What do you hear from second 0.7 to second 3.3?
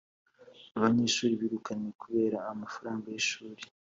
Abanyeshuri birukanywe kubera amafaranga y’